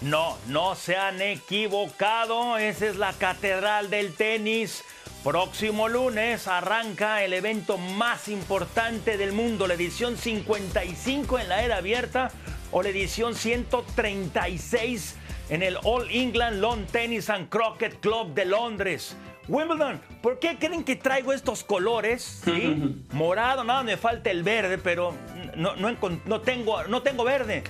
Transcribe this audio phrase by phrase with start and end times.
[0.00, 2.56] No, no se han equivocado.
[2.56, 4.82] Esa es la catedral del tenis.
[5.22, 11.76] Próximo lunes arranca el evento más importante del mundo, la edición 55 en la era
[11.76, 12.30] abierta
[12.72, 15.16] o la edición 136
[15.50, 19.14] en el All England Lawn Tennis and Croquet Club de Londres.
[19.46, 22.40] Wimbledon, ¿por qué creen que traigo estos colores?
[22.42, 22.96] ¿Sí?
[23.12, 25.12] Morado, nada, me falta el verde, pero
[25.54, 25.94] no, no,
[26.24, 27.62] no, tengo, no tengo verde.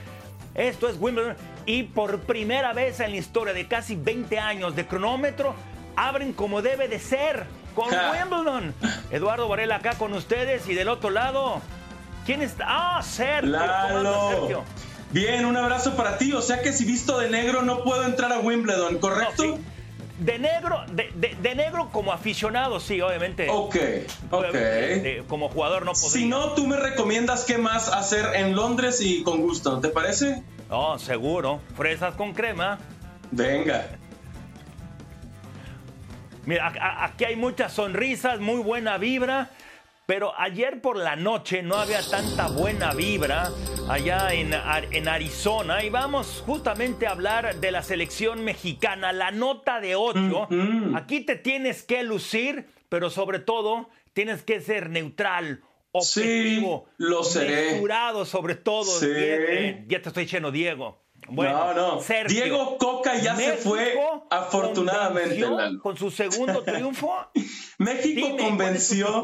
[0.54, 1.36] Esto es Wimbledon
[1.70, 5.54] y por primera vez en la historia de casi 20 años de cronómetro,
[5.94, 7.46] abren como debe de ser
[7.76, 8.74] con Wimbledon.
[9.12, 11.60] Eduardo Varela acá con ustedes y del otro lado,
[12.26, 12.64] ¿quién está?
[12.66, 13.56] Ah, Sergio.
[14.30, 14.64] Sergio?
[15.12, 16.32] Bien, un abrazo para ti.
[16.32, 19.60] O sea que si visto de negro no puedo entrar a Wimbledon, ¿correcto?
[20.18, 23.46] De negro, de, negro como aficionado, sí, obviamente.
[23.48, 23.76] Ok,
[24.30, 24.44] ok.
[25.28, 26.10] como jugador no podría.
[26.10, 30.42] Si no, tú me recomiendas qué más hacer en Londres y con gusto, ¿te parece?
[30.70, 31.60] Oh, seguro.
[31.76, 32.78] Fresas con crema.
[33.30, 33.88] Venga.
[36.46, 36.72] Mira,
[37.04, 39.50] aquí hay muchas sonrisas, muy buena vibra.
[40.06, 43.50] Pero ayer por la noche no había tanta buena vibra
[43.88, 44.52] allá en,
[44.90, 50.48] en, Arizona y vamos justamente a hablar de la selección mexicana, la nota de 8.
[50.96, 57.24] Aquí te tienes que lucir, pero sobre todo tienes que ser neutral, objetivo, sí, lo
[57.24, 57.82] seré.
[58.24, 58.84] sobre todo.
[58.84, 59.06] Sí.
[59.88, 61.02] Ya te estoy diciendo, Diego.
[61.28, 62.24] Bueno, no, no.
[62.28, 65.46] Diego Coca ya se fue, afortunadamente.
[65.82, 67.12] Con su segundo triunfo.
[67.78, 69.22] México convenció.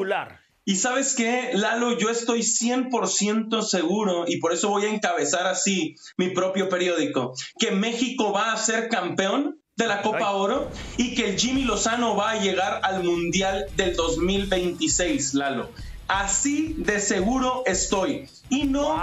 [0.68, 5.94] Y sabes qué, Lalo, yo estoy 100% seguro, y por eso voy a encabezar así
[6.16, 11.30] mi propio periódico, que México va a ser campeón de la Copa Oro y que
[11.30, 15.70] el Jimmy Lozano va a llegar al Mundial del 2026, Lalo.
[16.08, 18.28] Así de seguro estoy.
[18.48, 18.96] Y no,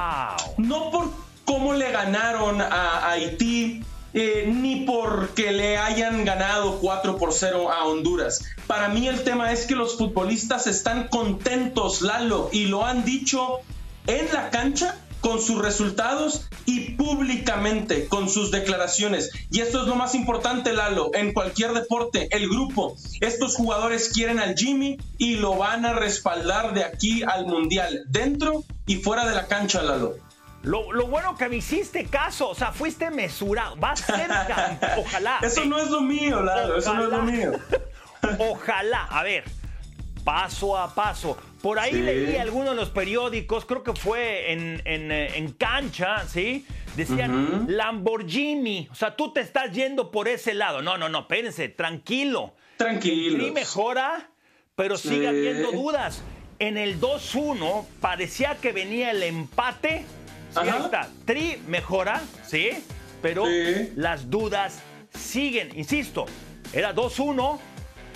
[0.57, 1.11] no por
[1.45, 7.85] cómo le ganaron a Haití, eh, ni porque le hayan ganado 4 por 0 a
[7.85, 8.45] Honduras.
[8.67, 13.59] Para mí el tema es que los futbolistas están contentos, Lalo, y lo han dicho
[14.05, 19.31] en la cancha con sus resultados y públicamente con sus declaraciones.
[19.49, 22.97] Y esto es lo más importante, Lalo, en cualquier deporte, el grupo.
[23.21, 28.65] Estos jugadores quieren al Jimmy y lo van a respaldar de aquí al Mundial, dentro
[28.85, 30.17] y fuera de la cancha, Lalo.
[30.61, 33.77] Lo, bueno que me hiciste caso, o sea, fuiste mesurado.
[33.77, 34.29] Va a ser
[34.97, 35.39] ojalá.
[35.41, 37.53] Eso no es lo mío, Lalo, eso no es lo mío.
[38.39, 39.45] ojalá, a ver,
[40.25, 41.37] paso a paso.
[41.63, 46.65] Por ahí leí algunos de los periódicos, creo que fue en, en, eh, cancha, ¿sí?
[46.97, 48.89] Decían Lamborghini.
[48.91, 50.81] O sea, tú te estás yendo por ese lado.
[50.81, 52.53] No, no, no, espérense, tranquilo.
[52.75, 53.47] Tranquilo.
[53.47, 54.29] Y mejora,
[54.75, 56.21] pero sigue habiendo dudas.
[56.59, 60.03] En el 2-1 parecía que venía el empate
[60.61, 61.07] Sí, está.
[61.23, 62.71] Tri mejora, ¿sí?
[63.21, 63.45] Pero
[63.95, 64.81] las dudas
[65.17, 65.69] siguen.
[65.77, 66.25] Insisto,
[66.73, 67.57] era 2-1.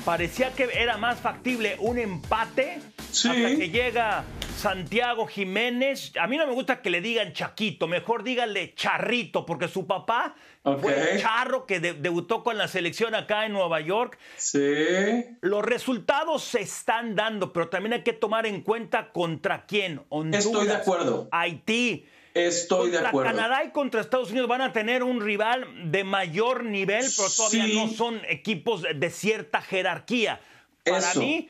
[0.03, 2.79] Parecía que era más factible un empate
[3.09, 4.23] hasta que llega
[4.57, 6.11] Santiago Jiménez.
[6.19, 10.35] A mí no me gusta que le digan Chaquito, mejor díganle Charrito, porque su papá
[10.81, 14.17] fue el charro que debutó con la selección acá en Nueva York.
[14.35, 14.59] Sí.
[15.41, 20.01] Los resultados se están dando, pero también hay que tomar en cuenta contra quién.
[20.09, 21.27] Honduras, Estoy de acuerdo.
[21.31, 22.05] Haití.
[22.33, 23.31] Estoy de acuerdo.
[23.31, 27.67] Canadá y contra Estados Unidos van a tener un rival de mayor nivel, pero todavía
[27.73, 30.39] no son equipos de cierta jerarquía.
[30.89, 31.49] Para mí,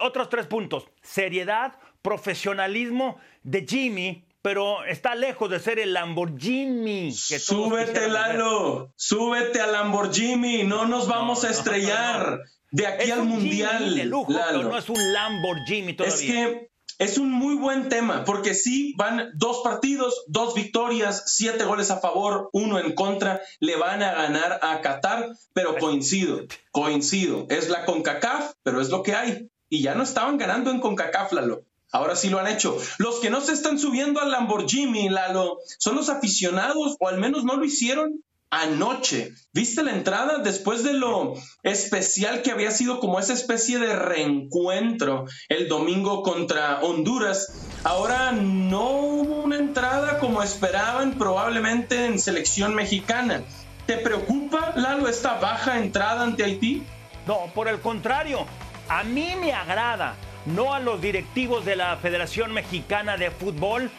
[0.00, 0.84] otros tres puntos.
[1.02, 7.12] Seriedad, profesionalismo de Jimmy, pero está lejos de ser el Lamborghini.
[7.12, 8.92] súbete, Lalo.
[8.94, 10.62] Súbete al Lamborghini.
[10.62, 12.42] No nos vamos a estrellar.
[12.70, 13.96] de aquí al mundial.
[13.96, 16.16] De lujo, Pero no es un Lamborghini todavía.
[16.16, 21.64] Es que es un muy buen tema, porque sí van dos partidos, dos victorias, siete
[21.64, 26.40] goles a favor, uno en contra, le van a ganar a Qatar, pero coincido,
[26.70, 29.50] coincido, es la CONCACAF, pero es lo que hay.
[29.68, 31.64] Y ya no estaban ganando en CONCACAF, Lalo.
[31.92, 32.76] Ahora sí lo han hecho.
[32.98, 37.44] Los que no se están subiendo al Lamborghini, Lalo, son los aficionados, o al menos
[37.44, 38.22] no lo hicieron
[38.56, 39.32] anoche.
[39.52, 45.26] ¿Viste la entrada después de lo especial que había sido como esa especie de reencuentro
[45.48, 47.68] el domingo contra Honduras?
[47.84, 53.42] Ahora no hubo una entrada como esperaban probablemente en selección mexicana.
[53.86, 56.82] ¿Te preocupa, Lalo, esta baja entrada ante Haití?
[57.26, 58.46] No, por el contrario,
[58.88, 60.14] a mí me agrada,
[60.44, 63.90] no a los directivos de la Federación Mexicana de Fútbol,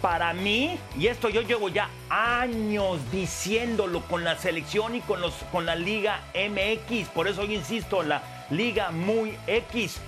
[0.00, 5.34] para mí, y esto yo llevo ya años diciéndolo con la selección y con, los,
[5.50, 10.00] con la Liga MX, por eso yo insisto, la Liga Muy X.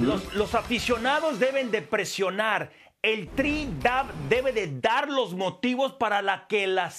[0.00, 2.70] los, los aficionados deben de presionar
[3.02, 3.68] el Tri
[4.28, 6.92] debe de dar los motivos para, la que, la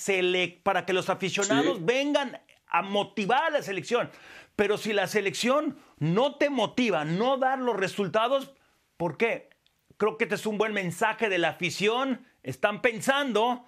[0.62, 4.09] para que los aficionados vengan a motivar a la selección.
[4.57, 8.53] Pero si la selección no te motiva, no dar los resultados,
[8.97, 9.50] ¿por qué?
[10.03, 12.27] Creo que este es un buen mensaje de la afición.
[12.44, 13.63] Están pensando,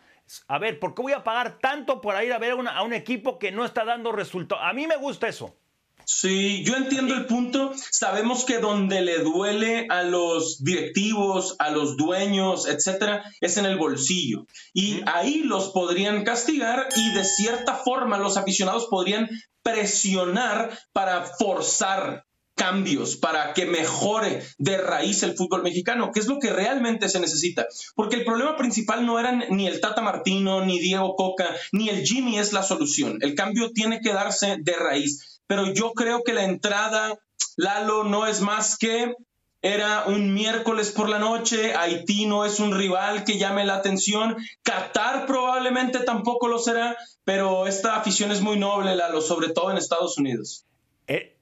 [0.50, 3.40] a ver, ¿por qué voy a pagar tanto por ir a ver a un equipo
[3.40, 4.62] que no está dando resultados?
[4.68, 5.56] A mí me gusta eso.
[6.04, 7.72] Sí, yo entiendo el punto.
[7.78, 13.78] Sabemos que donde le duele a los directivos, a los dueños, etcétera, es en el
[13.78, 14.46] bolsillo.
[14.74, 19.30] Y ahí los podrían castigar y de cierta forma los aficionados podrían
[19.64, 22.25] presionar para forzar
[22.56, 27.19] cambios para que mejore de raíz el fútbol mexicano, que es lo que realmente se
[27.19, 27.68] necesita.
[27.96, 32.06] Porque el problema principal no eran ni el Tata Martino, ni Diego Coca, ni el
[32.06, 33.19] Jimmy es la solución.
[33.22, 37.19] El cambio tiene que darse de raíz pero yo creo que la entrada,
[37.56, 39.16] Lalo, no es más que
[39.62, 44.38] era un miércoles por la noche, Haití no es un rival que llame la atención,
[44.62, 49.78] Qatar probablemente tampoco lo será, pero esta afición es muy noble, Lalo, sobre todo en
[49.78, 50.66] Estados Unidos.
[51.08, 51.35] Eh,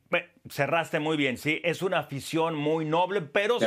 [0.49, 3.59] cerraste muy bien, sí, es una afición muy noble, pero,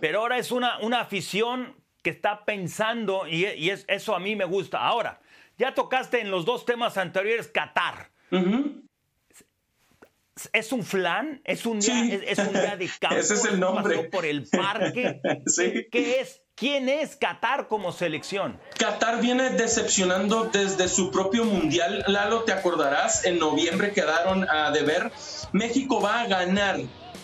[0.00, 4.44] pero ahora es una, una afición que está pensando y, es, eso a mí me
[4.44, 4.78] gusta.
[4.78, 5.20] Ahora,
[5.58, 8.10] ya tocaste en los dos temas anteriores Qatar
[10.52, 13.16] es un flan, es un día, es, un día de campo.
[13.18, 14.04] Ese es el nombre.
[14.04, 15.20] por el parque.
[15.90, 16.42] ¿Qué es?
[16.60, 18.60] ¿Quién es Qatar como selección?
[18.78, 22.04] Qatar viene decepcionando desde su propio mundial.
[22.06, 25.10] Lalo, te acordarás, en noviembre quedaron a deber.
[25.52, 26.78] México va a ganar,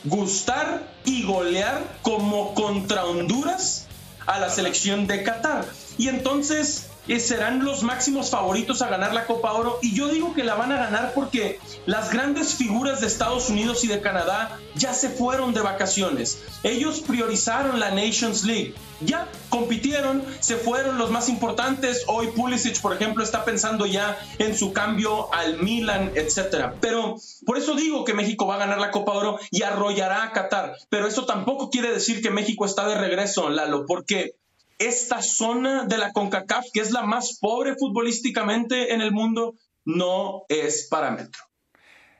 [0.04, 3.86] gustar y golear como contra Honduras
[4.24, 5.66] a la selección de Qatar.
[5.98, 6.88] Y entonces
[7.20, 10.72] serán los máximos favoritos a ganar la Copa Oro y yo digo que la van
[10.72, 15.54] a ganar porque las grandes figuras de Estados Unidos y de Canadá ya se fueron
[15.54, 16.42] de vacaciones.
[16.62, 18.74] Ellos priorizaron la Nations League.
[19.00, 22.04] Ya compitieron, se fueron los más importantes.
[22.08, 26.72] Hoy Pulisic, por ejemplo, está pensando ya en su cambio al Milan, etc.
[26.80, 30.32] Pero por eso digo que México va a ganar la Copa Oro y arrollará a
[30.32, 30.76] Qatar.
[30.88, 34.34] Pero eso tampoco quiere decir que México está de regreso, Lalo, porque
[34.78, 40.44] esta zona de la CONCACAF, que es la más pobre futbolísticamente en el mundo, no
[40.48, 41.42] es parámetro.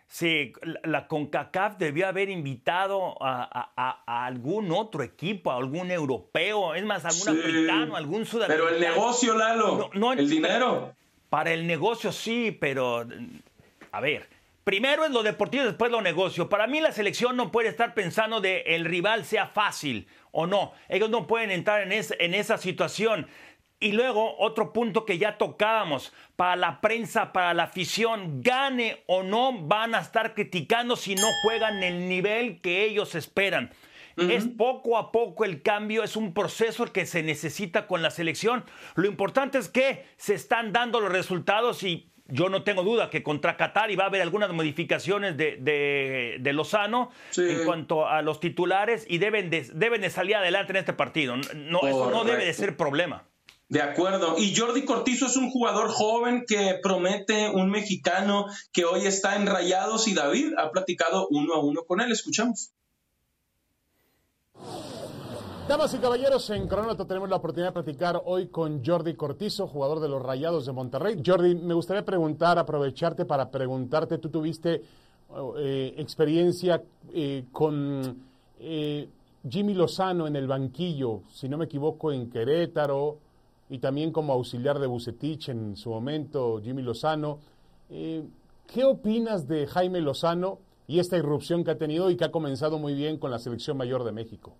[0.09, 0.53] Sí,
[0.85, 7.41] la CONCACAF debió haber invitado a, algún otro equipo, a algún europeo, es más, algún
[7.41, 8.69] africano, algún sudamericano.
[8.71, 10.95] Pero el negocio, Lalo, no, el dinero.
[11.29, 13.05] Para el negocio sí, pero
[13.91, 14.29] a ver,
[14.67, 16.49] primero es lo deportivo, después lo negocio.
[16.49, 20.73] Para mí la selección no puede estar pensando de el rival sea fácil o no.
[20.89, 23.29] Ellos no pueden entrar en, en esa situación.
[23.79, 29.23] Y luego, otro punto que ya tocábamos, para la prensa, para la afición, gane o
[29.23, 33.71] no, van a estar criticando si no juegan el nivel que ellos esperan.
[34.17, 38.65] Es poco a poco el cambio, es un proceso que se necesita con la selección.
[38.95, 43.23] Lo importante es que se están dando los resultados y yo no tengo duda que
[43.23, 45.59] contra Qatar va a haber algunas modificaciones de,
[46.41, 50.77] de, Lozano en cuanto a los titulares y deben de, deben de salir adelante en
[50.77, 51.37] este partido.
[51.37, 53.25] No, eso no debe de ser problema.
[53.69, 54.37] De acuerdo.
[54.39, 59.47] Y Jordi Cortizo es un jugador joven que promete un mexicano que hoy está en
[59.47, 62.13] Rayados y David ha platicado uno a uno con él.
[62.13, 62.71] Escuchamos.
[65.69, 69.99] Damas y caballeros, en Cronómetro tenemos la oportunidad de platicar hoy con Jordi Cortizo, jugador
[69.99, 71.21] de los Rayados de Monterrey.
[71.27, 74.81] Jordi, me gustaría preguntar, aprovecharte para preguntarte, tú tuviste
[75.59, 76.81] eh, experiencia
[77.13, 78.17] eh, con
[78.61, 79.09] eh,
[79.49, 83.19] Jimmy Lozano en el banquillo, si no me equivoco, en Querétaro,
[83.69, 87.41] y también como auxiliar de Bucetich en su momento, Jimmy Lozano.
[87.89, 92.79] ¿Qué opinas de Jaime Lozano y esta irrupción que ha tenido y que ha comenzado
[92.79, 94.55] muy bien con la selección mayor de México?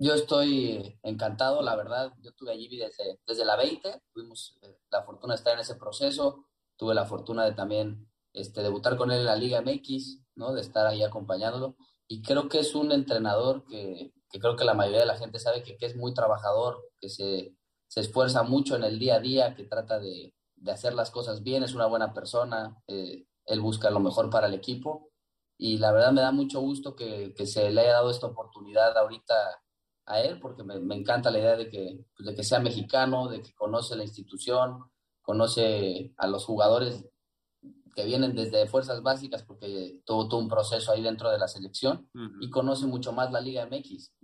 [0.00, 2.12] Yo estoy encantado, la verdad.
[2.22, 5.60] Yo tuve a Jimmy desde, desde la 20, tuvimos eh, la fortuna de estar en
[5.60, 10.20] ese proceso, tuve la fortuna de también este, debutar con él en la Liga MX,
[10.36, 10.52] ¿no?
[10.52, 11.76] de estar ahí acompañándolo.
[12.06, 15.40] Y creo que es un entrenador que, que creo que la mayoría de la gente
[15.40, 17.56] sabe que, que es muy trabajador, que se,
[17.88, 21.42] se, esfuerza mucho en el día a día, que trata de, de hacer las cosas
[21.42, 25.10] bien, es una buena persona, eh, él busca lo mejor para el equipo.
[25.58, 28.96] Y la verdad me da mucho gusto que, que se le haya dado esta oportunidad
[28.96, 29.34] ahorita
[30.08, 33.42] a él porque me, encanta la idea de que, pues, de que sea mexicano, de
[33.42, 34.90] que conoce la institución,
[35.22, 37.04] conoce a los jugadores
[37.94, 42.08] que vienen desde fuerzas básicas porque tuvo todo un proceso ahí dentro de la selección
[42.40, 44.14] y conoce mucho más la Liga MX.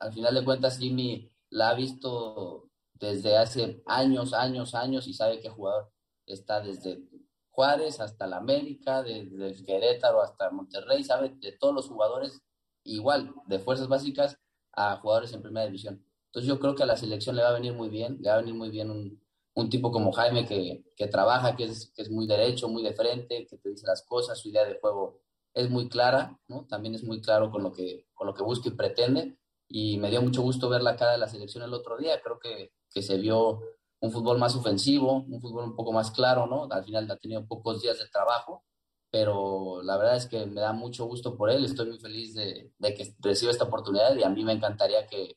[0.00, 5.40] Al final de cuentas, Jimmy la ha visto desde hace años, años, años y sabe
[5.40, 5.92] qué jugador
[6.26, 7.02] está desde
[7.50, 12.40] Juárez hasta la América, desde Querétaro hasta Monterrey, sabe de todos los jugadores
[12.84, 14.38] igual, de fuerzas básicas
[14.72, 16.04] a jugadores en primera división.
[16.26, 18.36] Entonces yo creo que a la selección le va a venir muy bien, le va
[18.36, 19.20] a venir muy bien un,
[19.54, 22.92] un tipo como Jaime que, que trabaja, que es, que es, muy derecho, muy de
[22.92, 25.20] frente, que te dice las cosas, su idea de juego
[25.54, 26.66] es muy clara, ¿no?
[26.68, 29.38] También es muy claro con lo que, con lo que busca y pretende.
[29.68, 32.20] Y me dio mucho gusto ver la cara de la selección el otro día.
[32.22, 33.60] Creo que, que se vio
[34.00, 36.68] un fútbol más ofensivo, un fútbol un poco más claro, ¿no?
[36.70, 38.64] Al final ha tenido pocos días de trabajo,
[39.10, 41.64] pero la verdad es que me da mucho gusto por él.
[41.64, 45.36] Estoy muy feliz de, de que reciba esta oportunidad y a mí me encantaría que,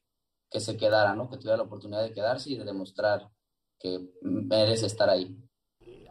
[0.50, 1.30] que se quedara, ¿no?
[1.30, 3.30] Que tuviera la oportunidad de quedarse y de demostrar
[3.80, 5.36] que merece estar ahí.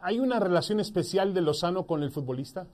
[0.01, 2.67] ¿Hay una relación especial de Lozano con el futbolista?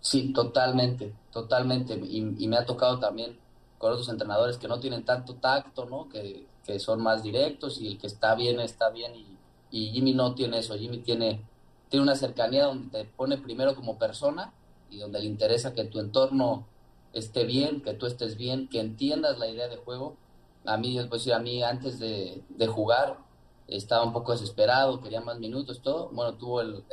[0.00, 1.94] Sí, totalmente, totalmente.
[1.94, 3.36] Y, me ha tocado también
[3.78, 6.08] con otros entrenadores que no tienen tanto tacto, ¿no?
[6.08, 9.26] Que, que son más directos y el que está bien está bien y,
[9.70, 10.78] y, Jimmy no tiene eso.
[10.78, 11.44] Jimmy tiene,
[11.88, 14.52] tiene una cercanía donde te pone primero como persona
[14.90, 16.66] y donde le interesa que tu entorno
[17.12, 20.16] esté bien, que tú estés bien, que entiendas la idea de juego.
[20.64, 23.18] A mí, pues, a mí antes de, jugar
[23.66, 26.08] estaba un poco desesperado, quería más minutos, todo.
[26.10, 26.84] Bueno, tuvo el,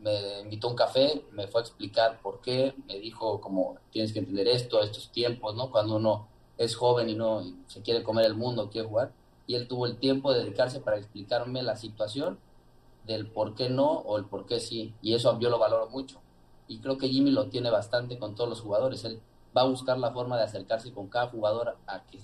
[0.00, 4.12] me invitó a un café, me fue a explicar por qué, me dijo como tienes
[4.12, 5.70] que entender esto, estos tiempos, ¿no?
[5.70, 9.12] Cuando uno es joven y no se quiere comer el mundo, quiere jugar.
[9.46, 12.38] Y él tuvo el tiempo de dedicarse para explicarme la situación
[13.06, 14.94] del por qué no o el por qué sí.
[15.02, 16.20] Y eso yo lo valoro mucho.
[16.68, 19.04] Y creo que Jimmy lo tiene bastante con todos los jugadores.
[19.04, 19.20] Él
[19.56, 22.20] va a buscar la forma de acercarse con cada jugador a que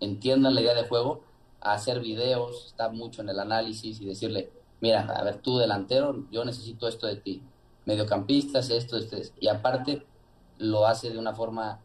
[0.00, 1.22] entiendan la idea de juego
[1.60, 4.50] a hacer videos, está mucho en el análisis y decirle,
[4.80, 7.42] mira, a ver, tú delantero, yo necesito esto de ti.
[7.84, 10.04] Mediocampistas, esto, esto, Y aparte
[10.58, 11.80] lo hace de una forma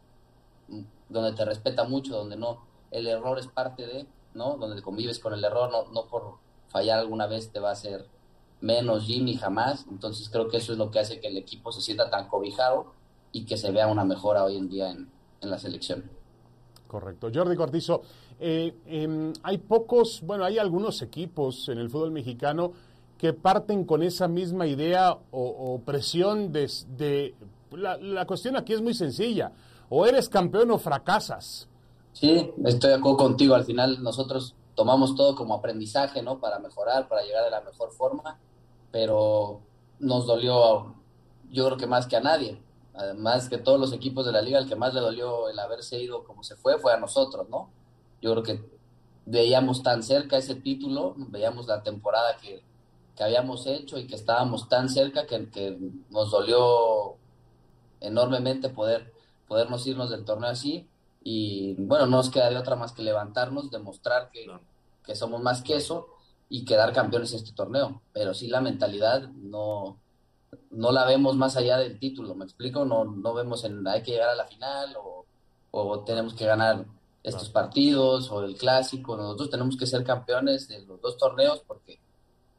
[0.68, 4.56] mm, donde te respeta mucho, donde no, el error es parte de, ¿no?
[4.56, 6.36] Donde convives con el error, no, no por
[6.68, 8.06] fallar alguna vez te va a hacer
[8.60, 9.86] menos Jimmy jamás.
[9.90, 12.92] Entonces creo que eso es lo que hace que el equipo se sienta tan cobijado
[13.32, 15.08] y que se vea una mejora hoy en día en,
[15.40, 16.04] en la selección.
[16.86, 17.30] Correcto.
[17.32, 18.02] Jordi Cortizo,
[18.40, 22.72] eh, em, hay pocos, bueno, hay algunos equipos en el fútbol mexicano
[23.18, 27.34] que parten con esa misma idea o, presión de...
[27.72, 29.52] la, cuestión aquí es muy sencilla,
[29.88, 31.68] o eres campeón o fracasas.
[32.12, 36.38] Sí, estoy de acuerdo contigo, al final nosotros tomamos todo como aprendizaje, ¿no?
[36.38, 38.38] Para mejorar, para llegar de la mejor forma,
[38.92, 39.60] pero
[39.98, 40.94] nos dolió,
[41.50, 42.62] yo creo que más que a nadie,
[42.94, 46.00] además que todos los equipos de la liga, el que más le dolió el haberse
[46.00, 47.70] ido como se fue fue a nosotros, ¿no?
[48.22, 48.70] Yo creo que
[49.26, 52.62] veíamos tan cerca ese título, veíamos la temporada que,
[53.20, 55.76] habíamos hecho y que estábamos tan cerca que, que,
[56.08, 57.16] nos dolió
[58.00, 59.12] enormemente poder
[59.48, 60.88] podernos irnos del torneo así
[61.30, 64.46] y bueno, no nos queda de otra más que levantarnos, demostrar que,
[65.04, 66.08] que somos más que eso
[66.48, 69.98] y quedar campeones en este torneo, pero sí la mentalidad no,
[70.70, 72.86] no la vemos más allá del título, ¿me explico?
[72.86, 75.26] No, no vemos en hay que llegar a la final o,
[75.70, 76.86] o tenemos que ganar
[77.22, 79.14] estos partidos o el clásico.
[79.14, 82.00] Nosotros tenemos que ser campeones de los dos torneos porque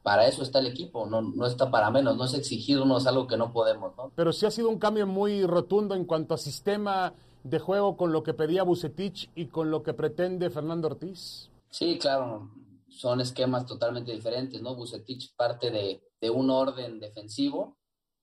[0.04, 3.36] para eso está el equipo, no, no está para menos, no es exigirnos algo que
[3.36, 4.12] no podemos, ¿no?
[4.14, 7.12] Pero sí ha sido un cambio muy rotundo en cuanto a sistema
[7.44, 11.50] de juego con lo que pedía Bucetich y con lo que pretende Fernando Ortiz.
[11.70, 12.50] Sí, claro,
[12.88, 14.74] son esquemas totalmente diferentes, ¿no?
[14.74, 17.78] Bucetich parte de, de un orden defensivo,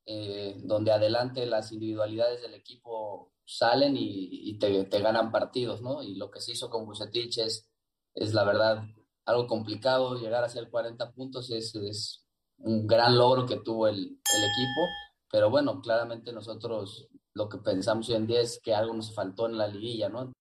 [0.06, 6.04] eh, donde adelante las individualidades del equipo salen y, te, ganan partidos, ¿no?
[6.04, 7.70] Y lo que se hizo con Bucetich es,
[8.14, 8.84] es la verdad
[9.26, 12.26] algo complicado, llegar a hacer 40 puntos es, es
[12.60, 14.88] un gran logro que tuvo el, el, equipo,
[15.32, 19.46] pero bueno, claramente nosotros lo que pensamos hoy en día es que algo nos faltó
[19.46, 20.34] en la liguilla, ¿no?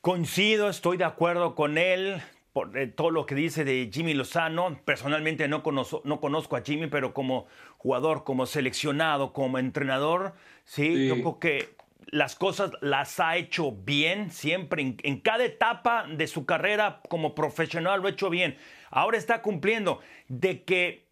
[0.00, 2.22] Coincido, estoy de acuerdo con él
[2.54, 4.80] por eh, todo lo que dice de Jimmy Lozano.
[4.86, 10.32] Personalmente no conozco, no conozco a Jimmy, pero como jugador, como seleccionado, como entrenador,
[10.64, 16.06] sí, yo creo que las cosas las ha hecho bien siempre, en, en, cada etapa
[16.08, 18.56] de su carrera como profesional lo ha hecho bien.
[18.90, 21.09] Ahora está cumpliendo de que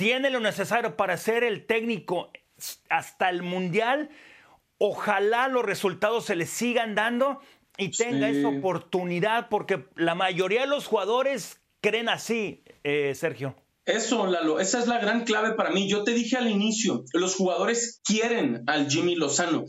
[0.00, 2.30] tiene lo necesario para ser el técnico
[2.88, 4.08] hasta el Mundial.
[4.78, 7.42] Ojalá los resultados se le sigan dando
[7.76, 13.54] y tenga esa oportunidad, porque la mayoría de los jugadores creen así, eh, Sergio.
[13.84, 15.86] Eso, Lalo, esa es la gran clave para mí.
[15.86, 19.66] Yo te dije al inicio, los jugadores quieren al Jimmy Lozano.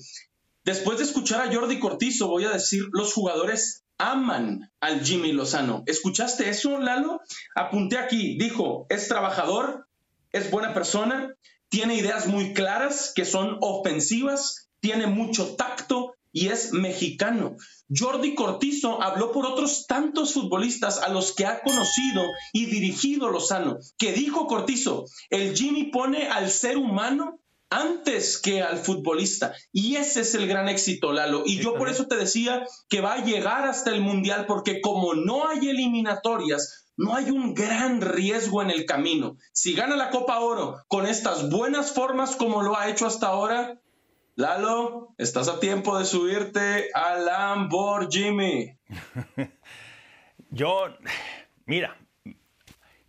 [0.64, 5.84] Después de escuchar a Jordi Cortizo, voy a decir, los jugadores aman al Jimmy Lozano.
[5.88, 7.20] ¿Escuchaste eso, Lalo?
[7.54, 9.88] Apunté aquí, dijo, es trabajador,
[10.32, 11.34] es buena persona,
[11.70, 17.58] tiene ideas muy claras que son ofensivas, tiene mucho tacto, y es mexicano.
[17.94, 22.24] Jordi Cortizo habló por otros tantos futbolistas a los que ha conocido
[22.54, 27.41] y dirigido Lozano, que dijo Cortizo, el Jimmy pone al ser humano
[27.72, 29.56] antes que al futbolista.
[29.72, 31.44] Y ese es el gran éxito, Lalo.
[31.46, 35.16] Y yo por eso te decía que va a llegar hasta el Mundial, porque como
[35.16, 39.38] no hay eliminatorias, no hay un gran riesgo en el camino.
[39.54, 43.80] Si gana la Copa Oro con estas buenas formas como lo ha hecho hasta ahora,
[44.36, 48.78] Lalo, estás a tiempo de subirte a Lamborghini.
[50.50, 50.88] Yo,
[51.66, 51.98] mira,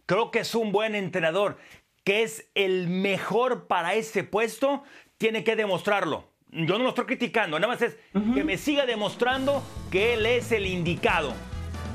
[0.06, 1.58] creo que es un buen entrenador
[2.04, 4.82] que es el mejor para ese puesto,
[5.18, 6.28] tiene que demostrarlo.
[6.50, 10.52] Yo no lo estoy criticando, nada más es que me siga demostrando que él es
[10.52, 11.32] el indicado.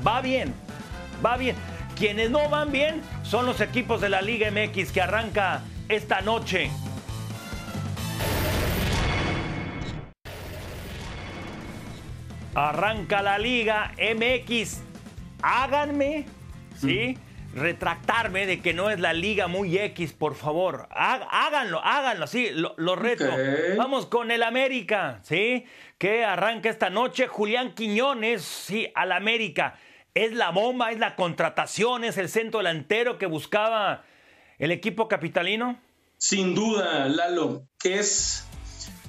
[0.06, 0.52] Va bien,
[1.24, 1.54] va bien.
[1.96, 6.70] Quienes no van bien son los equipos de la Liga MX que arranca esta noche.
[12.54, 14.80] Arranca la Liga MX.
[15.42, 16.26] Háganme,
[16.76, 17.16] ¿sí?
[17.54, 20.88] Retractarme de que no es la liga muy X, por favor.
[20.90, 23.26] Háganlo, háganlo, sí, lo, reto.
[23.76, 25.64] Vamos con el América, ¿sí?
[25.98, 27.26] Que arranca esta noche.
[27.26, 29.78] Julián Quiñones, sí, al América.
[30.14, 34.04] Es la bomba, es la contratación, es el centro delantero que buscaba
[34.58, 35.80] el equipo capitalino.
[36.16, 38.44] Sin duda, Lalo, es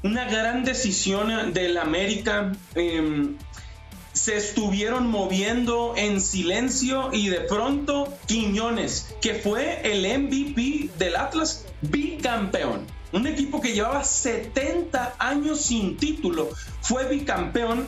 [0.03, 2.51] una gran decisión del América.
[2.75, 3.37] Em,
[4.19, 11.65] se estuvieron moviendo en silencio y de pronto Quiñones, que fue el MVP del Atlas,
[11.81, 12.85] bicampeón.
[13.13, 16.49] Un equipo que llevaba 70 años sin título,
[16.81, 17.87] fue bicampeón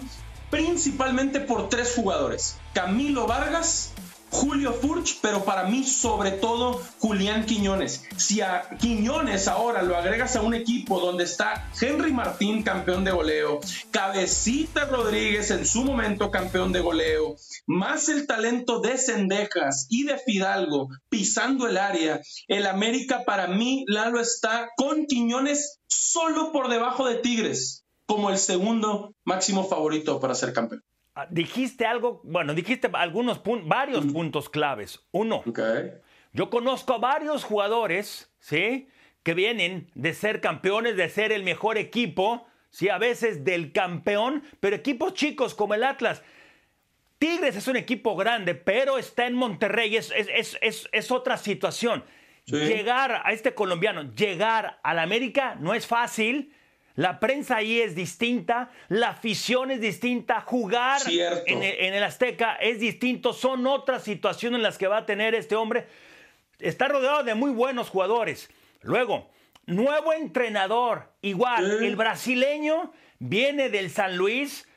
[0.50, 2.56] principalmente por tres jugadores.
[2.74, 3.92] Camilo Vargas,
[4.32, 8.06] Julio Furch, pero para mí sobre todo Julián Quiñones.
[8.16, 13.12] Si a Quiñones ahora lo agregas a un equipo donde está Henry Martín, campeón de
[13.12, 13.60] goleo,
[13.92, 17.36] Cabecita Rodríguez en su momento campeón de goleo,
[17.68, 23.84] más el talento de Cendejas y de Fidalgo pisando el área, el América para mí,
[23.88, 30.36] Lalo está con Quiñones solo por debajo de Tigres como el segundo máximo favorito para
[30.36, 30.84] ser campeón.
[31.14, 35.02] Ah, dijiste algo, bueno, dijiste algunos puntos, varios puntos claves.
[35.12, 35.44] Uno,
[36.32, 38.88] yo conozco a varios jugadores, ¿sí?
[39.24, 44.44] Que vienen de ser campeones, de ser el mejor equipo, sí, a veces del campeón,
[44.62, 46.24] pero equipos chicos como el Atlas.
[47.20, 52.06] Tigres es un equipo grande, pero está en Monterrey, es, es, otra situación.
[52.46, 56.54] Llegar a este colombiano, llegar al América no es fácil
[57.02, 63.34] la prensa ahí es distinta, la afición es distinta, jugar en el, Azteca es distinto,
[63.34, 65.88] son otras situaciones en las que va a tener este hombre.
[66.60, 68.52] Está rodeado de muy buenos jugadores.
[68.82, 69.32] Luego,
[69.66, 74.68] nuevo entrenador, igual, el brasileño viene del San Luis,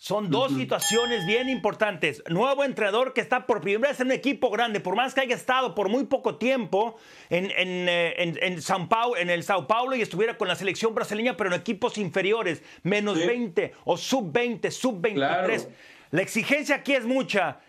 [0.00, 2.22] son dos situaciones bien importantes.
[2.26, 5.34] Nuevo entrenador que está por primera vez en un equipo grande, por más que haya
[5.34, 6.96] estado por muy poco tiempo
[7.28, 11.36] en, en, eh, en, Paulo, en el Sao Paulo y estuviera con la selección brasileña,
[11.36, 15.68] pero en equipos inferiores, menos 20 o sub 20, sub 23.
[16.12, 17.60] La exigencia aquí es mucha.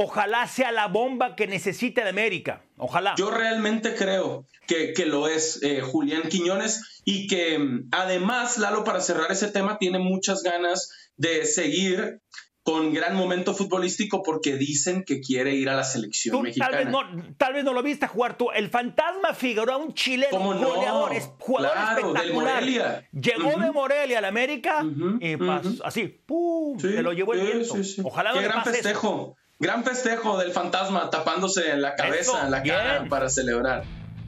[0.00, 2.62] Ojalá sea la bomba que necesite de América.
[2.76, 3.16] Ojalá.
[3.18, 8.84] Yo realmente creo que, que lo es eh, Julián Quiñones y que mm, además, Lalo,
[8.84, 12.20] para cerrar ese tema, tiene muchas ganas de seguir
[12.62, 16.70] con gran momento futbolístico porque dicen que quiere ir a la selección mexicana.
[16.70, 18.52] Tal vez, no, tal vez no lo viste jugar tú.
[18.52, 23.08] El fantasma Figueroa, un chileno goleador, es jugador espectacular.
[23.10, 24.84] Llegó de Morelia a la América
[25.18, 25.36] y
[25.82, 26.78] así, ¡pum!
[26.78, 27.74] se lo llevó el viento.
[28.04, 29.34] Ojalá Qué gran festejo.
[29.60, 33.82] Gran festejo del fantasma tapándose en la cabeza, en la cara para celebrar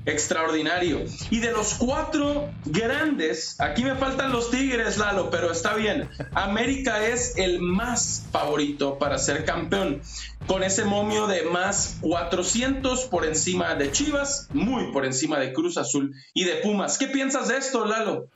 [0.04, 1.04] extraordinario.
[1.30, 6.08] Y de los cuatro grandes, aquí me faltan los Tigres, Lalo, pero está bien.
[6.32, 10.02] América es el más favorito para ser campeón,
[10.46, 15.76] con ese momio de más 400 por encima de Chivas, muy por encima de Cruz
[15.76, 16.98] Azul y de Pumas.
[16.98, 18.26] ¿Qué piensas de esto, Lalo?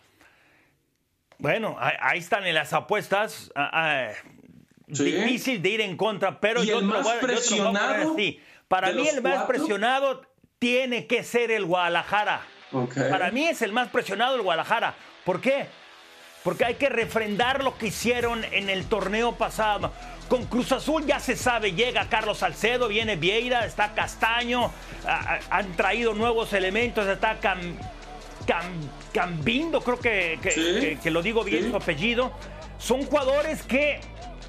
[1.38, 3.50] Bueno, ahí están en las apuestas.
[4.86, 8.16] Ah, difícil de ir en contra, pero ¿Y el más presionado.
[8.68, 10.22] Para mí, el más presionado
[10.58, 12.42] tiene que ser el Guadalajara.
[13.10, 14.94] Para mí es el más presionado el Guadalajara.
[15.24, 15.66] ¿Por qué?
[16.42, 19.92] Porque hay que refrendar lo que hicieron en el torneo pasado.
[20.28, 24.70] Con Cruz Azul ya se sabe, llega Carlos Salcedo, viene Vieira, está Castaño,
[25.50, 27.38] han traído nuevos elementos, está
[29.12, 32.32] Cambindo, creo que, que, lo digo bien su apellido.
[32.78, 34.00] Son jugadores que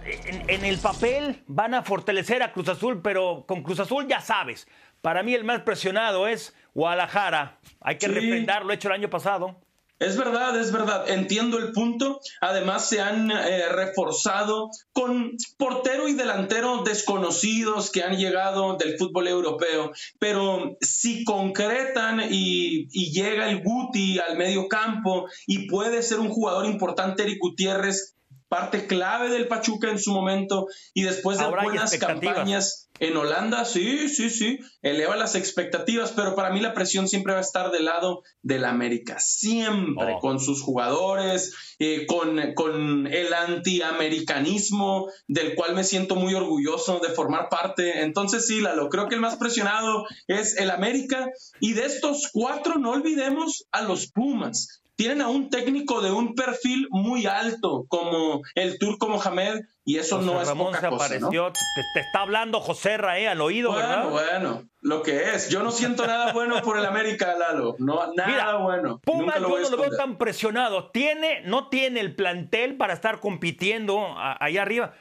[0.05, 4.21] en, en, el papel van a fortalecer a Cruz Azul, pero con Cruz Azul ya
[4.21, 4.67] sabes,
[5.01, 7.59] para mí el más presionado es Guadalajara.
[7.81, 9.59] Hay que refrendar lo hecho el año pasado.
[9.97, 11.09] Es verdad, es verdad.
[11.09, 12.19] Entiendo el punto.
[12.41, 19.27] Además, se han eh, reforzado con portero y delantero desconocidos que han llegado del fútbol
[19.27, 19.91] europeo.
[20.19, 26.29] Pero si concretan y, y llega el Guti al medio campo y puede ser un
[26.29, 28.14] jugador importante, Eric Gutiérrez,
[28.47, 34.07] parte clave del Pachuca en su momento y después de buenas campañas en Holanda, sí,
[34.07, 37.85] sí, sí, eleva las expectativas, pero para mí la presión siempre va a estar del
[37.85, 40.19] lado del América, siempre oh.
[40.19, 47.09] con sus jugadores, eh, con, con el antiamericanismo del cual me siento muy orgulloso de
[47.09, 48.01] formar parte.
[48.01, 51.29] Entonces sí, Lalo, creo que el más presionado es el América.
[51.59, 56.35] Y de estos cuatro no olvidemos a los Pumas tienen a un técnico de un
[56.35, 61.99] perfil muy alto, como el turco Mohamed, y eso no es Ramón se apareció, te,
[61.99, 64.09] está hablando José Raé al oído, bueno, ¿verdad?
[64.09, 65.49] Bueno, lo que es.
[65.49, 67.75] Yo no siento nada bueno por el América, Lalo.
[67.79, 68.99] No, nada bueno.
[69.03, 70.91] Pumas yo no lo veo tan presionado.
[70.91, 74.93] Tiene, no tiene el plantel para estar compitiendo allá arriba.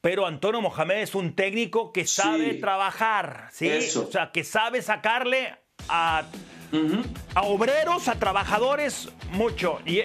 [0.00, 3.68] Pero Antonio Mohamed es un técnico que sabe trabajar, ¿sí?
[3.68, 4.06] Eso.
[4.08, 6.22] O sea, que sabe sacarle a
[7.34, 9.80] a obreros, a trabajadores, mucho.
[9.84, 10.00] Y,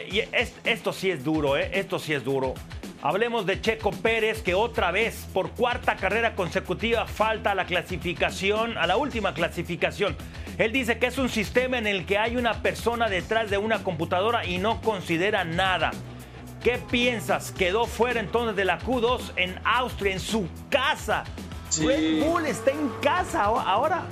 [0.64, 1.72] esto sí es duro, ¿eh?
[1.74, 2.54] Esto sí es duro.
[3.02, 8.78] Hablemos de Checo Pérez, que otra vez, por cuarta carrera consecutiva, falta a la clasificación,
[8.78, 10.16] a la última clasificación.
[10.58, 13.84] Él dice que es un sistema en el que hay una persona detrás de una
[13.84, 15.92] computadora y no considera nada.
[16.64, 17.52] ¿Qué piensas?
[17.52, 21.26] Quedó fuera entonces de la Q2 en Austria, en su casa.
[21.78, 24.06] Red Bull está en casa ahora.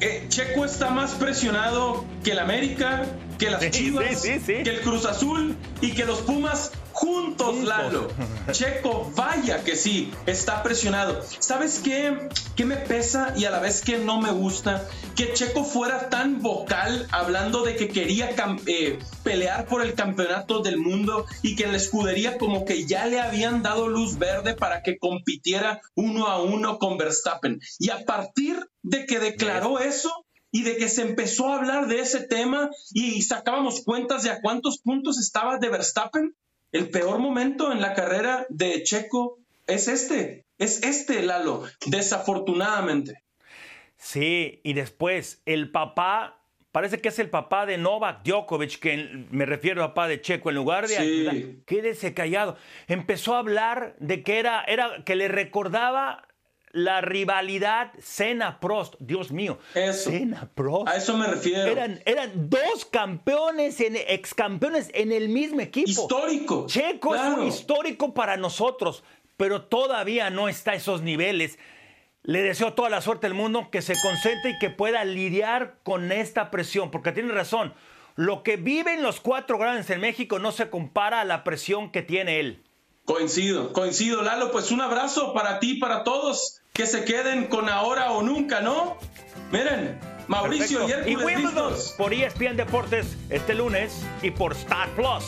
[0.00, 3.06] Eh, Checo está más presionado que el América,
[3.38, 8.08] que las Chivas, que el Cruz Azul y que los Pumas juntos, Lalo.
[8.50, 11.22] Checo, vaya que sí, está presionado.
[11.40, 12.28] ¿Sabes qué?
[12.56, 14.88] ¿Qué me pesa y a la vez que no me gusta?
[15.14, 18.30] Que Checo fuera tan vocal hablando de que quería
[18.66, 23.04] eh, pelear por el campeonato del mundo y que en la escudería como que ya
[23.06, 27.60] le habían dado luz verde para que compitiera uno a uno con Verstappen.
[27.78, 30.10] Y a partir de que declaró eso,
[30.50, 34.40] y de que se empezó a hablar de ese tema y sacábamos cuentas de a
[34.40, 36.34] cuántos puntos estaba de Verstappen,
[36.72, 43.22] el peor momento en la carrera de Checo es este, es este, Lalo, desafortunadamente.
[43.96, 49.46] Sí, y después el papá, parece que es el papá de Novak Djokovic, que me
[49.46, 51.62] refiero a papá de Checo, en lugar de sí.
[51.66, 52.56] quédese callado.
[52.86, 56.28] Empezó a hablar de que era, era que le recordaba
[56.76, 58.96] la rivalidad Cena-Prost.
[58.98, 59.58] Dios mío.
[59.74, 60.10] Eso.
[60.10, 60.88] Cena-Prost.
[60.88, 61.64] A eso me refiero.
[61.64, 65.88] Eran, eran dos campeones, en, ex campeones en el mismo equipo.
[65.88, 66.66] Histórico.
[66.68, 69.02] Checo es un histórico para nosotros,
[69.38, 71.58] pero todavía no está a esos niveles.
[72.22, 76.12] Le deseo toda la suerte del mundo, que se concentre y que pueda lidiar con
[76.12, 77.72] esta presión, porque tiene razón.
[78.16, 82.02] Lo que viven los cuatro grandes en México no se compara a la presión que
[82.02, 82.62] tiene él.
[83.06, 84.50] Coincido, coincido, Lalo.
[84.50, 88.98] Pues un abrazo para ti, para todos que se queden con ahora o nunca, ¿no?
[89.50, 95.24] Miren, Mauricio y Hércules y por ESPN Deportes este lunes y por Star Plus.